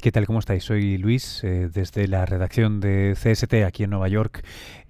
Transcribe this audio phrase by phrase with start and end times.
[0.00, 0.26] ¿qué tal?
[0.26, 0.64] ¿Cómo estáis?
[0.64, 4.44] Soy Luis, eh, desde la redacción de CST aquí en Nueva York.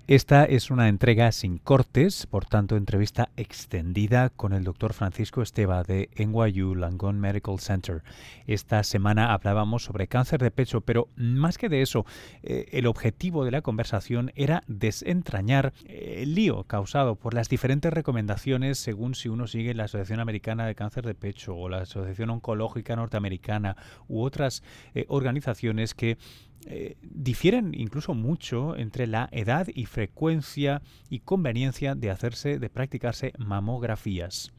[0.08, 5.84] Esta es una entrega sin cortes, por tanto, entrevista extendida con el doctor Francisco Esteba
[5.84, 8.02] de NYU Langone Medical Center.
[8.48, 12.04] Esta semana hablábamos sobre cáncer de pecho, pero más que de eso,
[12.42, 18.78] eh, el objetivo de la conversación era desentrañar el lío causado por las diferentes recomendaciones
[18.78, 22.96] según si uno sigue la Asociación Americana de Cáncer de Pecho o la Asociación Oncológica
[22.96, 23.76] Norteamericana
[24.08, 24.64] u otras
[24.96, 26.18] eh, organizaciones que
[26.66, 33.32] eh, difieren incluso mucho entre la edad y frecuencia y conveniencia de hacerse, de practicarse
[33.38, 34.52] mamografías.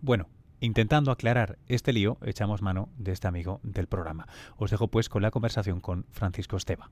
[0.00, 0.28] Bueno,
[0.60, 4.26] intentando aclarar este lío, echamos mano de este amigo del programa.
[4.56, 6.90] Os dejo pues con la conversación con Francisco Esteba.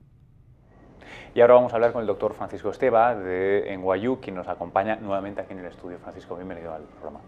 [1.33, 4.95] Y ahora vamos a hablar con el doctor Francisco Esteba de NYU, quien nos acompaña
[4.95, 5.99] nuevamente aquí en el estudio.
[5.99, 7.21] Francisco, bienvenido al programa.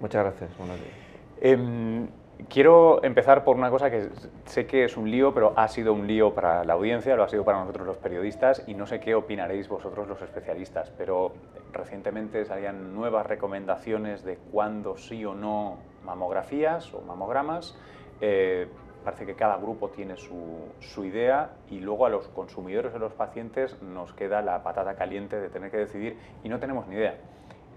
[0.00, 0.92] Muchas gracias, buenos días.
[1.40, 2.08] Em,
[2.50, 4.08] Quiero empezar por una cosa que
[4.44, 7.28] sé que es un lío, pero ha sido un lío para la audiencia, lo ha
[7.28, 11.32] sido para nosotros los periodistas y no sé qué opinaréis vosotros los especialistas, pero
[11.72, 17.74] recientemente salían nuevas recomendaciones de cuándo sí o no mamografías o mamogramas.
[18.20, 18.68] Eh,
[19.02, 23.80] parece que cada grupo tiene su, idea y luego a los consumidores o los pacientes
[23.80, 27.16] nos queda la patata caliente de tener que decidir y no tenemos ni idea.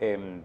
[0.02, 0.42] Em,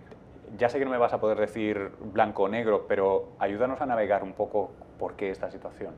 [0.56, 3.86] ya sé que no me vas a poder decir blanco o negro, pero ayúdanos a
[3.86, 5.94] navegar un poco por qué esta situación.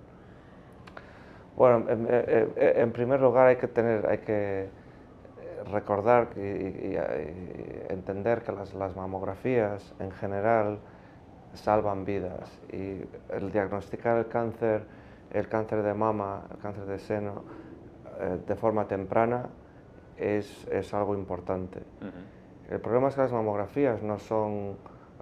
[1.56, 4.68] Bueno, en, eh, eh, primer lugar hay que tener, hay que
[5.70, 6.96] recordar y,
[7.88, 10.78] entender que las, mamografías en general
[11.54, 14.82] salvan vidas y el diagnosticar el cáncer,
[15.32, 17.42] el cáncer de mama, el cáncer de seno
[18.20, 19.46] eh, de forma temprana
[20.16, 21.80] es, es algo importante.
[22.70, 24.76] El problema es que las mamografías no son,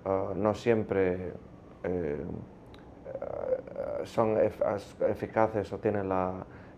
[0.05, 1.33] ah, no siempre
[1.83, 2.25] eh, eh,
[4.05, 4.39] son
[5.09, 6.11] eficaces o tienen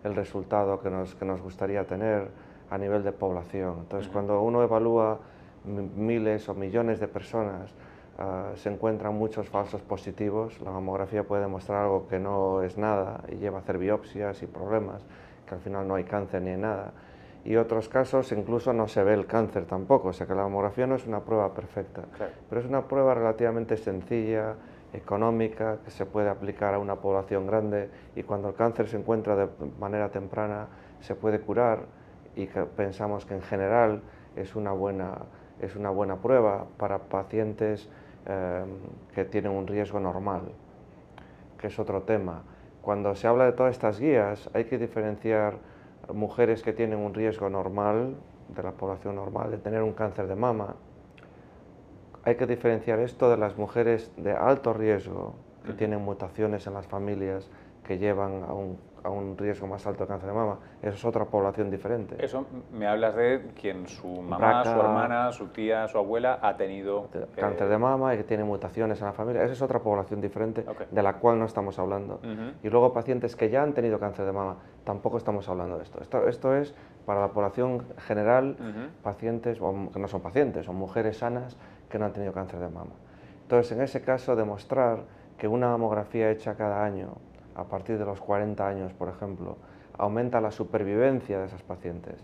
[0.03, 2.29] el resultado que nos, que nos, gustaría tener
[2.69, 3.79] a nivel de población.
[3.81, 5.21] Entonces, cuando uno evalúa
[5.65, 7.71] miles o millones de personas,
[8.19, 10.61] ah, se encuentran muchos falsos positivos.
[10.63, 14.47] La mamografía puede demostrar algo que no es nada y lleva a hacer biopsias y
[14.47, 15.01] problemas,
[15.49, 16.93] que al final no hay cáncer ni nada
[17.47, 20.87] y otros casos incluso no se ve el cáncer tampoco, o sea que la mamografía
[20.89, 22.03] no es una prueba perfecta,
[22.49, 24.57] pero es una prueba relativamente sencilla,
[24.93, 29.37] económica, que se puede aplicar a una población grande y cuando el cáncer se encuentra
[29.37, 29.49] de
[29.79, 30.67] manera temprana
[31.01, 31.85] se puede curar
[32.35, 34.03] y que pensamos que en general
[34.35, 35.19] es una buena,
[35.61, 37.89] es una buena prueba para pacientes
[38.27, 38.65] eh,
[39.15, 40.43] que tienen un riesgo normal,
[41.59, 42.43] que es otro tema.
[42.83, 45.76] Cuando se habla de todas estas guías hay que diferenciar
[46.13, 48.17] mujeres que tienen un riesgo normal,
[48.49, 50.77] de la población normal, de tener un cáncer de mama.
[52.25, 55.35] Hay que diferenciar esto de las mujeres de alto riesgo,
[55.65, 57.51] que tienen mutaciones en las familias
[57.87, 60.59] que llevan a un a un riesgo más alto de cáncer de mama.
[60.83, 62.17] Eso es otra población diferente.
[62.19, 67.09] Eso me hablas de quien su mamá, su hermana, su tía, su abuela ha tenido
[67.37, 69.45] cáncer de mama y que tiene mutaciones en la familia.
[69.45, 72.21] Esa es otra población diferente de la cual no estamos hablando.
[72.63, 76.01] Y luego pacientes que ya han tenido cáncer de mama, tampoco estamos hablando de esto.
[76.01, 78.57] Esto, esto es para la población general,
[79.05, 81.57] pacientes que no son pacientes, son mujeres sanas
[81.89, 82.91] que no han tenido cáncer de mama.
[83.43, 85.05] Entonces, en ese caso, demostrar
[85.39, 87.19] que una mamografía hecha cada año
[87.57, 89.57] a partir de los 40 años, por ejemplo,
[89.99, 92.17] aumenta la supervivencia de esas pacientes.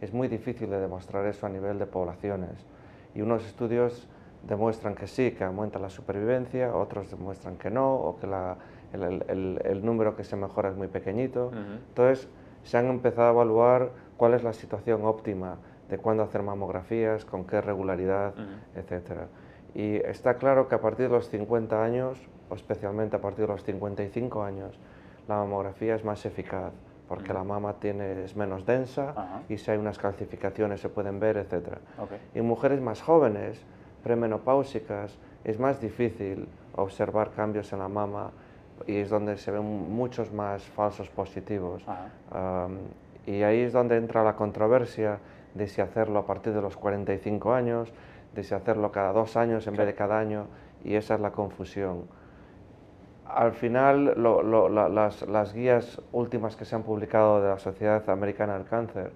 [0.00, 2.66] Es muy difícil de demostrar eso a nivel de poblaciones
[3.14, 4.08] y unos estudios
[4.46, 8.26] demuestran que sí, que aumenta la supervivencia, otros demuestran que no, o que
[8.92, 11.50] el, número que se mejora es muy pequeñito.
[11.88, 12.28] Entonces,
[12.62, 15.56] se han empezado a evaluar cuál es la situación óptima
[15.88, 18.34] de cuándo hacer mamografías, con qué regularidad,
[18.76, 19.22] etc.
[19.74, 22.20] Y está claro que a partir de los 50 años
[22.54, 24.78] especialmente a partir de los 55 años,
[25.28, 26.72] la mamografía es más eficaz
[27.08, 31.36] porque la mama tiene, es menos densa y si hay unas calcificaciones se pueden ver,
[31.36, 31.78] etc.
[32.34, 33.60] Y en mujeres más jóvenes,
[34.02, 38.32] premenopáusicas, es más difícil observar cambios en la mama
[38.86, 41.84] y es donde se ven muchos más falsos positivos.
[43.26, 45.18] y ahí es donde entra la controversia
[45.54, 47.92] de si hacerlo a partir de los 45 años,
[48.34, 50.46] de si hacerlo cada dos años en vez de cada año,
[50.84, 52.04] y esa es la confusión
[53.28, 54.14] al final
[55.28, 59.10] las, guías últimas que se han publicado de la Sociedad Americana del Cáncer,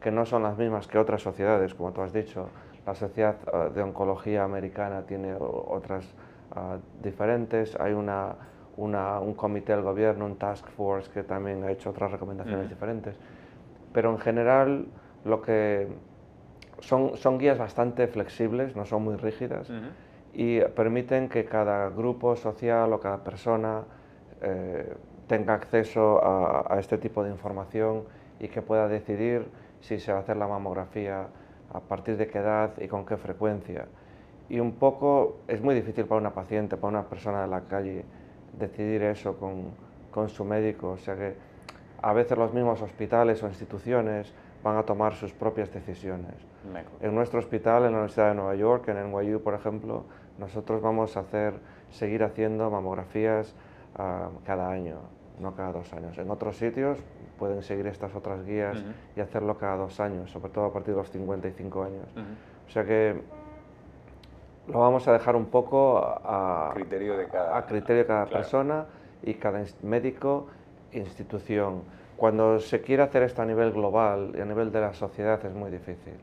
[0.00, 2.48] que no son las mismas que otras sociedades, como tú has dicho,
[2.86, 8.36] la Sociedad eh, de Oncología Americana tiene otras eh, diferentes, hay una,
[8.76, 13.16] un comité del gobierno, un task force que también ha hecho otras recomendaciones diferentes,
[13.92, 14.86] pero en general
[15.24, 15.88] lo que
[16.80, 19.68] son, son guías bastante flexibles, no son muy rígidas
[20.38, 23.82] y permiten que cada grupo social o cada persona
[24.40, 24.94] eh,
[25.26, 28.04] tenga acceso a, a, este tipo de información
[28.38, 29.48] y que pueda decidir
[29.80, 31.26] si se va a hacer la mamografía,
[31.74, 33.86] a partir de qué edad y con qué frecuencia.
[34.48, 38.04] Y un poco es muy difícil para una paciente, para una persona de la calle,
[38.56, 39.72] decidir eso con,
[40.12, 40.90] con su médico.
[40.90, 41.34] O sea que
[42.00, 44.32] a veces los mismos hospitales o instituciones
[44.62, 46.34] van a tomar sus propias decisiones.
[47.00, 50.04] En nuestro hospital, en la Universidad de Nueva York, en NYU, por ejemplo,
[50.38, 51.54] nosotros vamos a hacer,
[51.90, 53.54] seguir haciendo mamografías
[53.96, 54.96] ah, cada año,
[55.40, 56.16] no cada dos años.
[56.18, 56.98] En otros sitios
[57.38, 58.82] pueden seguir estas otras guías
[59.16, 62.06] y hacerlo cada dos años, sobre todo a partir de los 55 años.
[62.66, 63.20] O sea que
[64.66, 68.86] lo vamos a dejar un poco a criterio de cada, a criterio de cada persona
[69.22, 70.46] y cada médico,
[70.92, 71.82] institución.
[72.16, 75.54] Cuando se quiere hacer esto a nivel global y a nivel de la sociedad es
[75.54, 76.14] muy difícil.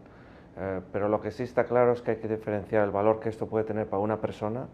[0.58, 3.30] Eh, pero lo que sí está claro es que hay que diferenciar el valor que
[3.30, 4.68] esto puede tener para una persona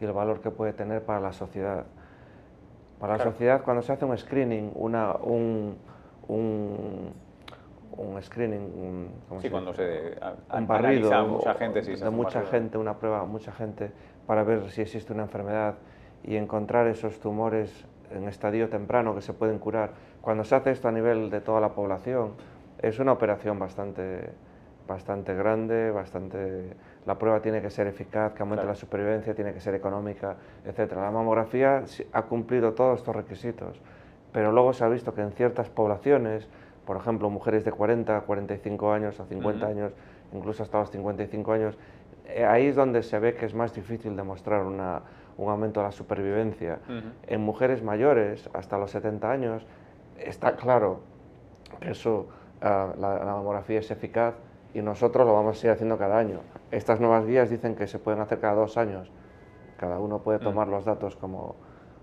[0.00, 1.84] y el valor que puede tener para la sociedad.
[3.00, 5.76] Para la sociedad, cuando se hace un screening, una, un,
[6.28, 7.12] un,
[7.96, 9.08] un screening,
[9.40, 10.16] sí, cuando se
[10.54, 13.90] un barrido mucha gente, de mucha gente, una prueba, mucha gente,
[14.26, 15.74] para ver si existe una enfermedad
[16.22, 19.90] y encontrar esos tumores en estadio temprano que se pueden curar.
[20.20, 22.32] Cuando se hace esto a nivel de toda la población,
[22.80, 24.30] es una operación bastante,
[24.86, 26.74] bastante grande, bastante...
[27.06, 30.92] La prueba tiene que ser eficaz, que aumente la supervivencia, tiene que ser económica, etc.
[30.96, 33.80] La mamografía ha cumplido todos estos requisitos,
[34.32, 36.48] pero luego se ha visto que en ciertas poblaciones,
[36.84, 39.92] por ejemplo, mujeres de 40, 45 años a 50 años,
[40.32, 41.78] incluso hasta los 55 años,
[42.26, 45.02] eh, ahí es donde se ve que es más difícil demostrar una,
[45.36, 46.78] un aumento de la supervivencia.
[47.26, 49.66] En mujeres mayores, hasta los 70 años,
[50.18, 51.00] está claro
[51.80, 52.28] que eso,
[52.60, 54.34] ah, la, mamografía es eficaz
[54.74, 56.40] y nosotros lo vamos a seguir haciendo cada año.
[56.70, 59.10] Estas nuevas guías dicen que se pueden hacer cada dos años.
[59.76, 61.56] Cada uno puede tomar los datos como,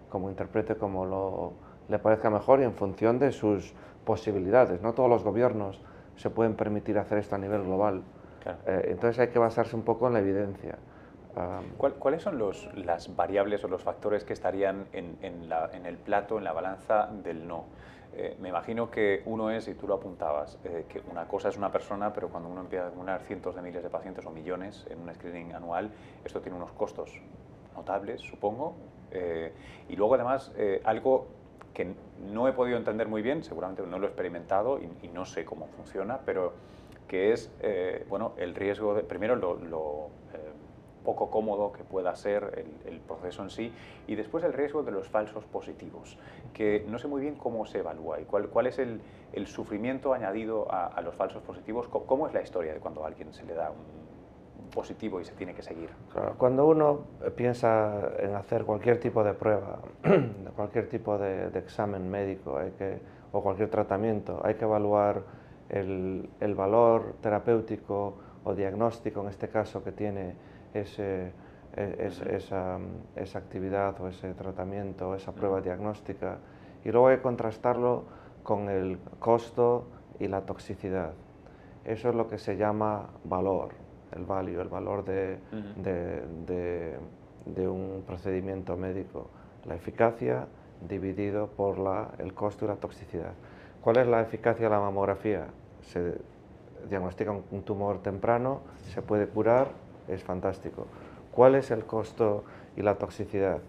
[0.09, 1.53] como interprete, como lo,
[1.87, 3.73] le parezca mejor y en función de sus
[4.05, 4.81] posibilidades.
[4.81, 5.81] No todos los gobiernos
[6.15, 8.03] se pueden permitir hacer esto a nivel global.
[8.65, 10.77] Eh, entonces hay que basarse un poco en la evidencia.
[11.77, 16.43] ¿Cuáles son los, las variables o los factores que estarían en, en, el plato, en
[16.43, 17.65] la balanza del no?
[18.13, 21.57] Eh, me imagino que uno es, y tú lo apuntabas, eh, que una cosa es
[21.57, 24.85] una persona, pero cuando uno empieza a acumular cientos de miles de pacientes o millones
[24.89, 25.91] en un screening anual,
[26.25, 27.21] esto tiene unos costos
[27.75, 28.75] notables, supongo.
[29.11, 29.53] Eh,
[29.87, 30.51] y luego, además,
[30.83, 31.27] algo
[31.73, 31.93] que
[32.31, 35.67] no he podido entender muy bien, seguramente no lo he experimentado y, no sé cómo
[35.67, 36.53] funciona, pero
[37.07, 37.51] que es
[38.07, 40.09] bueno, el riesgo de, primero lo,
[41.03, 43.73] poco cómodo que pueda ser el, proceso en sí
[44.07, 46.17] y después el riesgo de los falsos positivos,
[46.53, 49.01] que no sé muy bien cómo se evalúa y cuál, cuál es el,
[49.33, 53.33] el sufrimiento añadido a, los falsos positivos, cómo es la historia de cuando a alguien
[53.33, 54.09] se le da un,
[54.69, 55.89] positivo y se tiene que seguir.
[56.37, 56.99] cuando uno
[57.35, 59.79] piensa en hacer cualquier tipo de prueba,
[60.55, 62.59] cualquier tipo de, examen médico
[63.31, 65.23] o cualquier tratamiento, hay que evaluar
[65.69, 70.35] el, el valor terapéutico o diagnóstico, en este caso, que tiene
[70.73, 71.31] ese,
[71.75, 72.79] e, esa,
[73.15, 76.37] esa, actividad o ese tratamiento, o esa prueba diagnóstica,
[76.83, 78.03] y luego hay que contrastarlo
[78.43, 79.87] con el costo
[80.19, 81.13] y la toxicidad.
[81.85, 83.69] Eso es lo que se llama valor,
[84.15, 85.37] el value, el valor de,
[85.77, 86.97] de,
[87.45, 89.29] de, un procedimiento médico,
[89.65, 90.47] la eficacia
[90.87, 93.33] dividido por la, el costo y la toxicidad.
[93.81, 95.47] ¿Cuál es la eficacia de la mamografía?
[95.81, 96.15] Se
[96.89, 98.61] diagnostica un tumor temprano,
[98.93, 99.67] se puede curar
[100.09, 100.87] es fantástico.
[101.31, 102.43] ¿Cuál es el costo
[102.75, 103.59] y la toxicidad?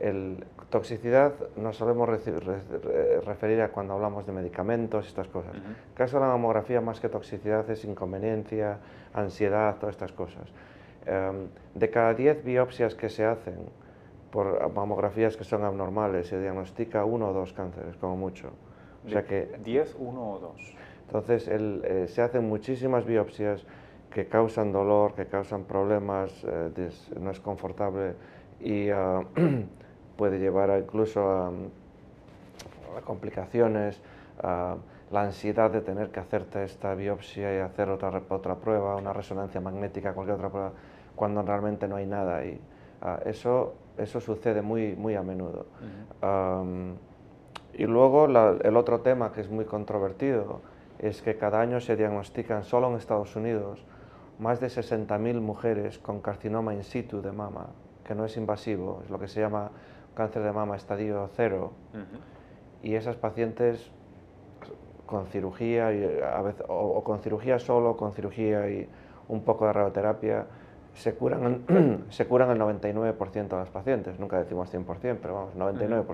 [0.00, 5.54] El, toxicidad nos solemos referir a cuando hablamos de medicamentos estas cosas.
[5.54, 8.78] En el caso de la mamografía, más que toxicidad, es inconveniencia,
[9.12, 10.48] ansiedad, todas estas cosas.
[11.06, 13.68] Em, de cada 10 biopsias que se hacen
[14.32, 18.50] por mamografías que son abnormales, se diagnostica uno o dos cánceres, como mucho.
[19.06, 20.74] O sea que, ¿10, uno o dos?
[21.06, 23.64] Entonces, eh, se hacen muchísimas biopsias,
[24.14, 28.14] que causan dolor, que causan problemas, eh, no es confortable
[28.60, 29.22] y ah,
[30.16, 31.50] puede llevar incluso a,
[33.04, 34.00] complicaciones,
[34.40, 39.60] la ansiedad de tener que hacerte esta biopsia y hacer otra, otra prueba, una resonancia
[39.60, 40.72] magnética, cualquier otra prueba,
[41.16, 42.44] cuando realmente no hay nada.
[42.44, 42.60] Y,
[43.02, 45.66] ah, eso, eso sucede muy, muy a menudo.
[47.72, 50.60] y luego el otro tema que es muy controvertido
[51.00, 53.84] es que cada año se diagnostican solo en Estados Unidos
[54.38, 57.68] más de 60.000 mujeres con carcinoma in situ de mama,
[58.04, 59.70] que no es invasivo, es lo que se llama
[60.14, 61.72] cáncer de mama estadio cero.
[62.82, 63.90] Y esas pacientes
[65.06, 68.88] con cirugía, y a veces, o, con cirugía solo, con cirugía y
[69.28, 70.46] un poco de radioterapia,
[70.94, 76.04] se curan, se curan el 99% de las pacientes, nunca decimos 100%, pero vamos, 99%.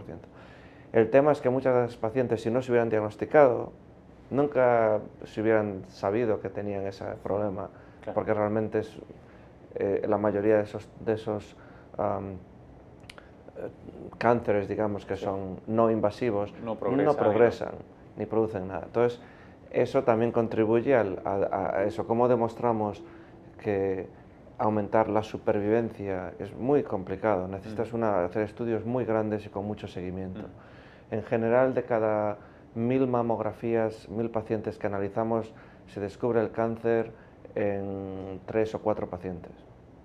[0.93, 3.73] El tema es que muchas de las pacientes, si no se hubieran diagnosticado,
[4.31, 7.69] nunca se hubieran sabido que tenían ese problema,
[8.15, 8.99] porque realmente es,
[9.75, 11.57] eh, la mayoría de esos, de esos
[14.19, 17.75] cánceres, digamos, que son no invasivos, no progresan,
[18.17, 18.85] ni producen nada.
[18.87, 19.21] Entonces,
[19.71, 22.07] eso también contribuye a, eso.
[22.07, 23.03] ¿Cómo demostramos
[23.63, 24.09] que
[24.59, 27.49] aumentar la supervivencia es muy complicado?
[27.49, 28.03] Necesitas mm.
[28.03, 30.43] hacer estudios muy grandes y con mucho seguimiento.
[30.43, 31.15] Mm.
[31.15, 32.39] En general, de cada
[32.75, 35.53] mil mamografías, mil pacientes que analizamos,
[35.87, 37.13] se descubre el cáncer
[37.55, 39.53] en tres o cuatro pacientes.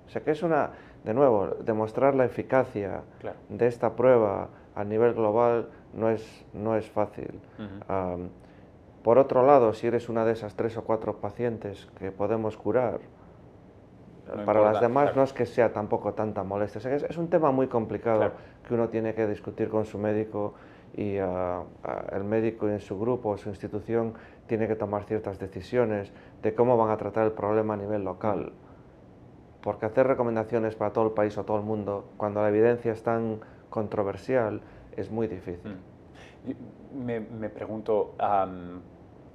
[0.05, 0.71] O sea que es una,
[1.03, 3.01] de nuevo, demostrar la eficacia
[3.49, 7.39] de esta prueba a nivel global no es, no es fácil.
[9.03, 12.99] por otro lado, si eres una de esas tres o cuatro pacientes que podemos curar,
[14.45, 16.95] para las demás no es que sea tampoco tanta molestia.
[16.95, 18.31] es, un tema muy complicado
[18.67, 20.55] que uno tiene que discutir con su médico
[20.95, 24.13] y ah, ah, el médico en su grupo o su institución
[24.47, 26.11] tiene que tomar ciertas decisiones
[26.41, 28.53] de cómo van a tratar el problema a nivel local
[29.65, 33.01] porque hacer recomendaciones para todo el país o todo el mundo, cuando la evidencia es
[33.01, 33.39] tan
[33.71, 34.61] controversial,
[34.95, 35.79] es muy difícil.
[36.93, 37.03] Mm.
[37.03, 38.13] Me, pregunto,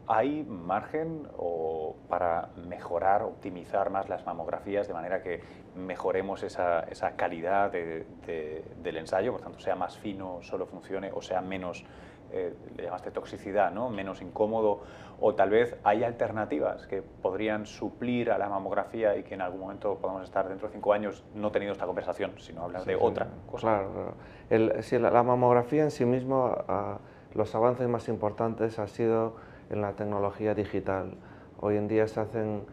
[0.07, 5.41] ¿hay margen o para mejorar, optimizar más las mamografías de manera que
[5.75, 6.87] mejoremos esa,
[7.17, 11.85] calidad del ensayo, por tanto sea más fino, solo funcione o sea menos
[12.33, 13.91] eh, le llamaste toxicidad, ¿no?
[13.91, 14.81] menos incómodo,
[15.21, 19.61] o tal vez hay alternativas que podrían suplir a la mamografía y que en algún
[19.61, 23.27] momento podamos estar dentro de cinco años no teniendo esta conversación, sino hablar de otra
[23.51, 23.67] cosa.
[23.67, 24.15] Claro,
[24.49, 26.99] El, si la, mamografía en sí misma, ah,
[27.35, 29.37] los avances más importantes han sido
[29.69, 31.15] en la tecnología digital.
[31.61, 32.65] Hoy en día se hacen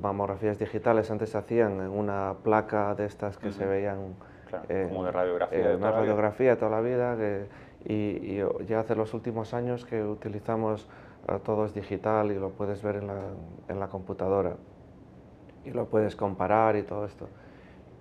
[0.00, 4.14] mamografías digitales, antes se hacían en una placa de estas que se veían...
[4.88, 5.68] como de radiografía.
[5.68, 7.46] de una radiografía toda la vida, que,
[7.84, 10.88] y, ya hace los últimos años que utilizamos
[11.28, 13.20] uh, todo es digital y lo puedes ver en la,
[13.68, 14.56] en la, computadora
[15.64, 17.28] y lo puedes comparar y todo esto.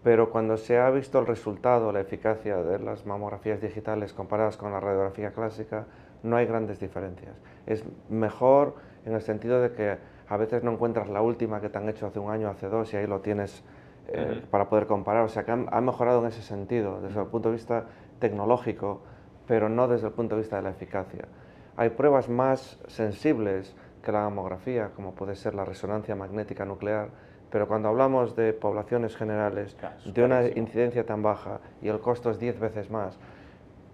[0.03, 4.71] Pero cuando se ha visto el resultado, la eficacia de las mamografías digitales comparadas con
[4.71, 5.85] la radiografía clásica,
[6.23, 7.35] no hay grandes diferencias.
[7.67, 9.97] Es mejor en el sentido de que
[10.27, 12.91] a veces no encuentras la última que te han hecho hace un año, hace dos,
[12.93, 13.63] y ahí lo tienes
[14.07, 15.23] eh, para poder comparar.
[15.23, 17.85] O sea que ha mejorado en ese sentido, desde el punto de vista
[18.19, 19.01] tecnológico
[19.51, 21.25] pero no desde el punto de vista de la eficacia.
[21.75, 27.09] Hay pruebas más sensibles que la mamografía, como puede ser la resonancia magnética nuclear,
[27.49, 32.39] pero cuando hablamos de poblaciones generales, de una incidencia tan baja y el costo es
[32.39, 33.19] 10 veces más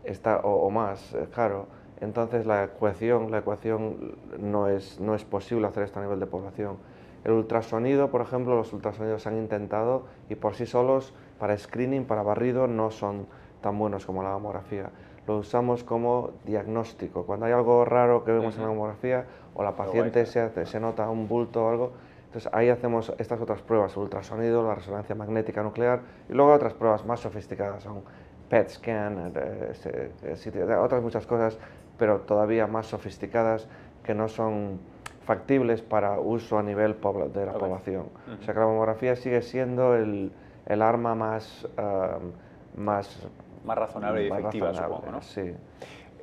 [0.04, 1.66] está, o, más eh, caro,
[2.02, 6.28] entonces la ecuación, la ecuación no, es, no es posible hacer esto a nivel de
[6.28, 6.78] población.
[7.24, 12.06] El ultrasonido, por ejemplo, los ultrasonidos se han intentado y por sí solos, para screening,
[12.06, 13.26] para barrido, no son
[13.60, 14.92] tan buenos como la mamografía
[15.28, 17.26] lo usamos como diagnóstico.
[17.26, 21.10] Cuando hay algo raro que vemos en la mamografía o la paciente se, se nota
[21.10, 21.92] un bulto o algo,
[22.26, 27.06] entonces ahí hacemos estas otras pruebas, ultrasonido, la resonancia magnética nuclear y luego otras pruebas
[27.06, 28.02] más sofisticadas, son
[28.50, 31.58] PET scan, eh, eh, otras muchas cosas,
[31.98, 33.68] pero todavía más sofisticadas
[34.04, 34.80] que no son
[35.26, 36.96] factibles para uso a nivel
[37.34, 38.06] de la población.
[38.40, 40.32] O sea que la mamografía sigue siendo el,
[40.66, 43.28] el arma más, uh, más
[43.68, 45.22] más razonable y efectiva, supongo, ¿no?
[45.22, 45.54] Sí.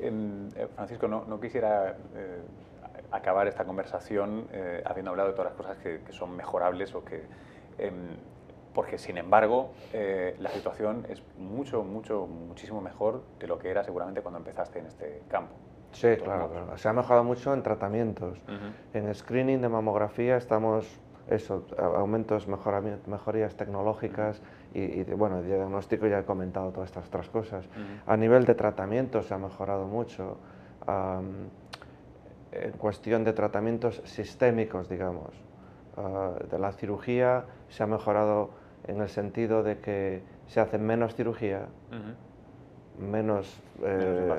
[0.00, 2.42] Em, eh, Francisco, no, no quisiera eh,
[3.12, 7.22] acabar esta conversación eh, habiendo hablado de todas las cosas que, son mejorables o que...
[7.78, 8.16] Em,
[8.74, 14.20] porque, sin embargo, la situación es mucho, mucho, muchísimo mejor de lo que era seguramente
[14.20, 15.54] cuando empezaste en este campo.
[15.92, 18.36] Sí, claro, Se ha mejorado mucho en tratamientos.
[18.92, 20.98] En screening de mamografía estamos,
[21.28, 24.42] eso, aumentos, mejorías tecnológicas
[24.74, 27.64] y, bueno, el diagnóstico ya he comentado todas estas otras cosas.
[28.06, 30.38] A nivel de tratamiento se ha mejorado mucho.
[32.52, 35.30] en cuestión de tratamientos sistémicos, digamos,
[35.96, 38.50] ah, de la cirugía se ha mejorado
[38.86, 41.66] en el sentido de que se hacen menos cirugía,
[42.98, 44.30] menos, eh,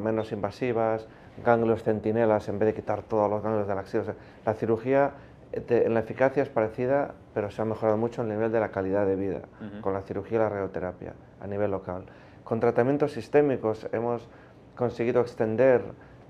[0.00, 1.08] menos, invasivas,
[1.44, 4.14] ganglios centinelas en vez de quitar todos los ganglios de la axila.
[4.44, 5.12] la cirugía
[5.52, 9.06] en la eficacia es parecida, pero se ha mejorado mucho el nivel de la calidad
[9.06, 9.40] de vida
[9.80, 12.04] con la cirugía y la radioterapia a nivel local.
[12.44, 14.28] Con tratamientos sistémicos hemos
[14.76, 15.82] conseguido extender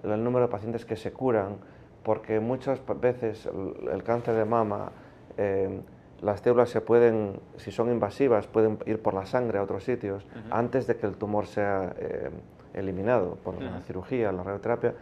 [0.03, 1.57] el número de pacientes que se curan
[2.03, 3.49] porque muchas veces
[3.93, 4.93] el, cáncer de mama,
[5.37, 5.81] eh,
[6.23, 10.27] las células se pueden, si son invasivas, pueden ir por la sangre a otros sitios
[10.51, 12.31] antes de que el tumor sea eh,
[12.75, 14.95] eliminado por la cirugía, la radioterapia,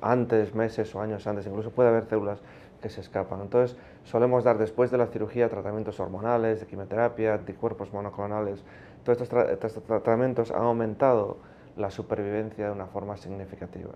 [0.00, 2.40] antes, meses o años antes, incluso puede haber células
[2.80, 3.40] que se escapan.
[3.42, 8.62] Entonces, solemos dar después de la cirugía tratamientos hormonales, de quimioterapia, anticuerpos monoclonales.
[9.04, 11.38] Todos estos, tratamientos han aumentado
[11.76, 13.92] la supervivencia de una forma significativa.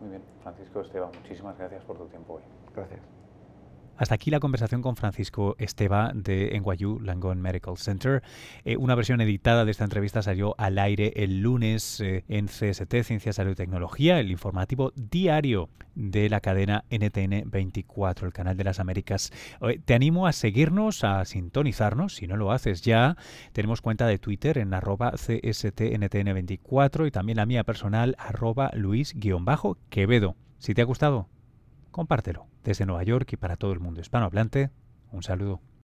[0.00, 2.42] Muy bien, Francisco Esteban, muchísimas gracias por tu tiempo hoy.
[2.74, 3.21] Gracias.
[3.96, 8.22] Hasta aquí la conversación con Francisco Esteba de NYU Langone Medical Center.
[8.64, 13.02] Eh, una versión editada de esta entrevista salió al aire el lunes eh, en CST,
[13.04, 18.64] Ciencia, Salud y Tecnología, el informativo diario de la cadena NTN 24, el canal de
[18.64, 19.30] las Américas.
[19.84, 23.16] te animo a seguirnos, a sintonizarnos, si no lo haces ya.
[23.52, 30.36] Tenemos cuenta de Twitter en arroba CSTNTN24 y también la mía personal arroba Luis-Quevedo.
[30.58, 31.28] Si te ha gustado,
[31.90, 32.51] compártelo.
[32.64, 34.70] Desde Nueva York y para todo el mundo hispanohablante,
[35.10, 35.60] un saludo.